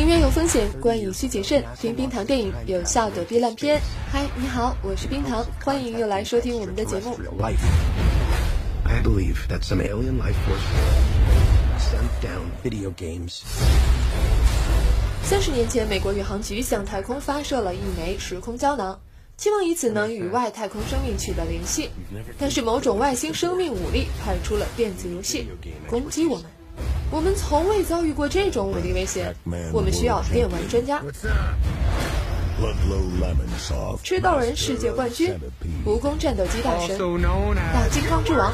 [0.00, 1.62] 影院有风险，观影需谨慎。
[1.78, 3.78] 听冰糖电影，有效躲避烂片。
[4.10, 7.18] 嗨，你好，我是冰糖，欢迎又来收听我们的节目。
[15.22, 18.98] 三十年前，美国宇航局向太空发射了一枚时空胶囊，
[19.36, 21.90] 期望以此能与外太空生命取得联系。
[22.38, 25.46] 但是，某种外星生命武力派出了电子游戏，
[25.86, 26.46] 攻击我们。
[27.10, 29.34] 我们从未遭遇过这种武力威胁，
[29.72, 31.02] 我们需要电玩专家。
[34.02, 35.34] 吃豆人世界冠军，
[35.84, 38.52] 蜈蚣战斗机大神，大金刚之王。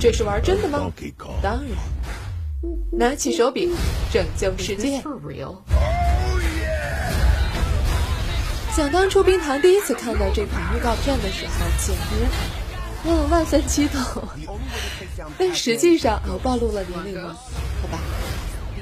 [0.00, 0.90] 这是玩真的吗？
[1.42, 1.62] 当然。
[2.90, 3.70] 拿起手柄，
[4.12, 5.02] 拯救世界。
[8.74, 12.59] 想当初，冰糖第一次看到这款预告片的时候，简直……
[13.02, 14.00] 我万分激动，
[15.38, 17.36] 但实际上我暴露了年龄吗？
[17.80, 17.98] 好吧，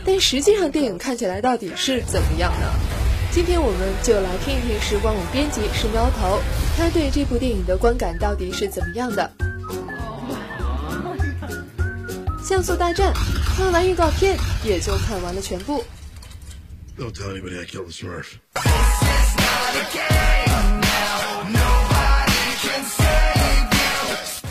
[0.04, 2.66] 但实际上电影看起来到底是怎么样呢？
[3.30, 6.40] 今天我们就来听一听时光网编辑是喵头，
[6.76, 9.30] 他对这部电影的观感到底是怎么样的？
[12.42, 13.12] 像素大战，
[13.56, 15.84] 看完预告片也就看完了全部。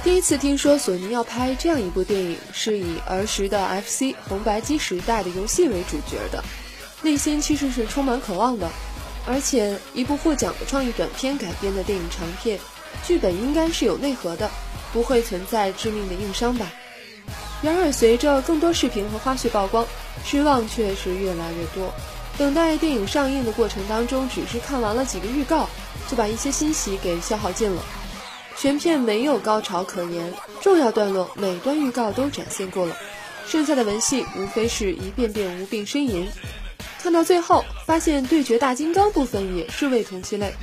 [0.08, 6.42] 第一次听说索尼要拍这样一部电影，是以儿时的 FC 红白机时代的游戏为主角的，
[7.02, 8.70] 内心其实是充满渴望的。
[9.26, 12.58] 而且，一部获奖的创意短片改编的电影长片，
[13.06, 14.50] 剧本应该是有内核的，
[14.94, 16.72] 不会存在致命的硬伤吧？
[17.62, 19.86] 然而，随着更多视频和花絮曝光，
[20.24, 21.94] 失望却是越来越多。
[22.38, 25.68] 等待电影上映的过程当中，只是看完了几个预告，
[26.10, 27.84] 就把一些欣喜给消耗尽了。
[28.60, 32.98] 全片没有高潮可言，重要段落每段预告都展现过了，
[33.48, 36.28] 剩下的文戏无非是一遍遍无病呻吟。
[37.00, 40.54] 看到最后，发现对决大金刚部分也是味同其类。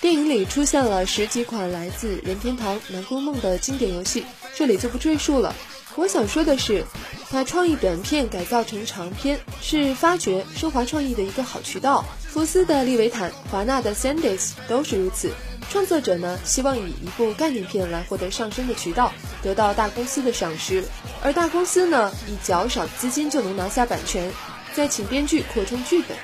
[0.00, 5.54] 电影里出现了十几款来自任天堂《南宫梦》的经典游戏，这里就不赘述了。
[5.96, 6.82] 我想说的是，
[7.30, 12.04] 把创意短片改造成长片是发掘升华创意的一个好渠道。
[12.26, 15.30] 福斯的《利维坦》，华纳的《Sandis》都是如此。
[15.70, 19.12] 创作者呢，希望以一部概念片来获得上升的渠道，
[19.42, 20.82] 得到大公司的赏识；
[21.22, 24.30] 而大公司呢，以较少资金就能拿下版权，
[24.72, 26.16] 再请编剧扩充剧本，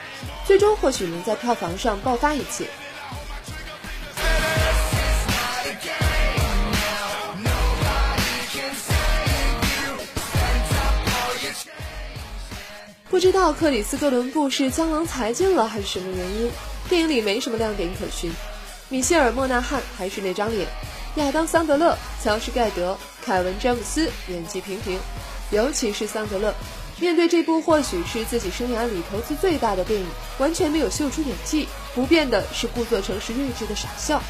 [0.46, 2.64] 最终或许能在票房上爆发一次。
[13.14, 16.50] 不知道克里斯·哥伦布是江郎才尽了还是什么原因，
[16.88, 18.28] 电影里没什么亮点可循。
[18.88, 20.66] 米歇尔·莫纳汉还是那张脸，
[21.14, 24.98] 亚当·桑德勒、乔什·盖德、凯文·詹姆斯演技平平，
[25.52, 26.52] 尤其是桑德勒，
[26.98, 30.06] 面对这部或许是自己生涯里投资最大的电影，
[30.38, 34.20] 完全没有秀出演技，不变的是故作诚实睿智的傻笑。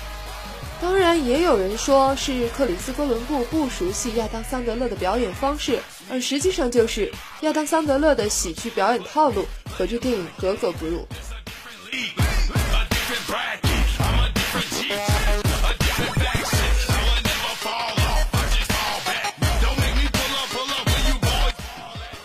[0.82, 7.10] 当然，也有人说是克里斯·哥伦布不熟悉亚当·桑德勒的表演方式，而实际上就是
[7.40, 11.06] 亚当·桑德勒的喜剧表演套路和这电影格格不入。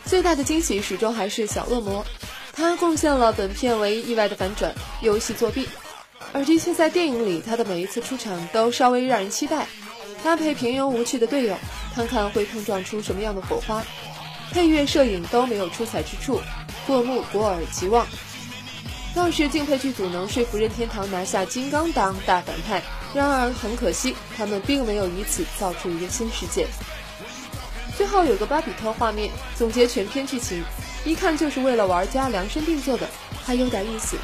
[0.06, 2.06] 最大的惊喜始终还是小恶魔，
[2.52, 5.68] 他贡献了本片唯一意外的反转——游戏作弊。
[6.34, 9.68] 而的确，在电影里，他的每一次出场都稍微让人期待。
[10.24, 11.58] 搭配平庸无趣的队友，
[11.96, 13.84] 看看会碰撞出什么样的火花。
[14.52, 16.42] 配乐、摄影都没有出彩之处，
[16.86, 18.06] 过目过耳即忘。
[19.16, 22.82] 倒是敬佩剧组能说服任天堂拿下金刚当大反派。
[23.14, 26.68] 然而很可惜，他们并没有以此造出一个新世界。
[27.98, 30.64] 最后有个巴比特画面总结全片剧情，
[31.06, 33.10] 一看就是为了玩家量身定做的，
[33.44, 34.16] 还有点意思。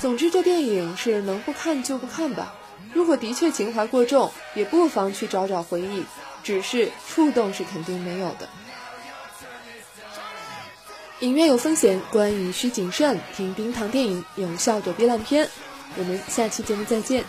[0.00, 2.52] 总之，这电影是能不看就不看吧。
[2.92, 6.04] 如果的确情怀过重，也不妨去找找回忆。
[6.42, 8.46] 只是触动是肯定没有的。
[11.20, 13.18] 影院有风险，观影需谨慎。
[13.34, 15.48] 听冰糖电影，有效躲避烂片。
[15.96, 17.24] 我们下期节目再见。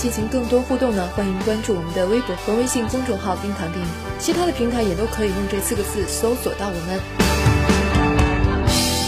[0.00, 3.86] 进行更多互动呢，欢迎关注我们的微博和微信公众号“冰糖电影”，
[4.18, 6.98] 其他的平台也都可以用这四个字搜索到我们。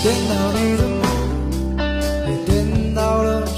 [0.03, 1.81] 颠倒的梦，
[2.29, 3.57] 也颠倒了你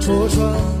[0.00, 0.79] 戳穿。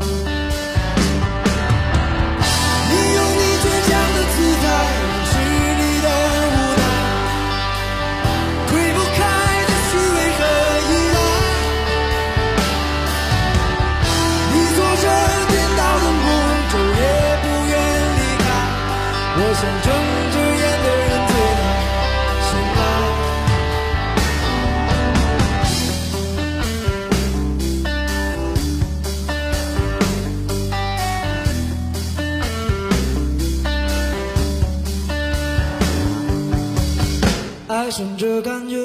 [37.90, 38.76] 爱上这感觉，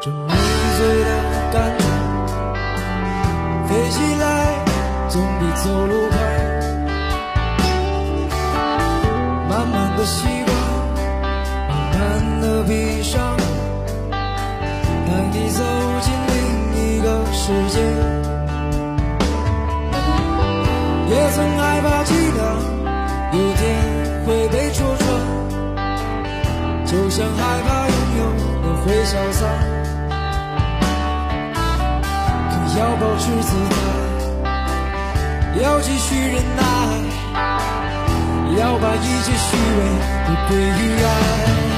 [0.00, 0.32] 这迷
[0.78, 1.10] 醉的
[1.52, 1.84] 感觉，
[3.66, 4.24] 飞起来
[5.08, 6.16] 总比走路快。
[9.50, 10.54] 慢慢的习惯，
[11.68, 13.36] 慢慢的闭上，
[14.12, 15.64] 带你走
[16.00, 16.32] 进另
[16.78, 17.74] 一个世界。
[21.10, 22.40] 也曾害怕凄凉，
[23.32, 23.64] 有天
[24.24, 25.04] 会被戳穿。
[26.86, 27.88] 就像害怕
[28.86, 29.44] 会潇洒，
[32.50, 33.74] 可要保持姿态，
[35.60, 36.62] 要继续忍耐，
[38.56, 39.80] 要把一切虚伪
[40.28, 41.75] 都归于爱。